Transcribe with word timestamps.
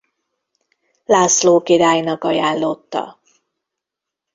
László 1.05 1.61
királynak 1.61 2.23
ajánlotta. 2.23 3.19